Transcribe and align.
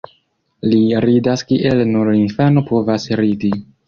Li 0.69 0.77
ridas 1.05 1.43
kiel 1.51 1.83
nur 1.89 2.09
infano 2.21 2.65
povas 2.71 3.07
ridi. 3.21 3.53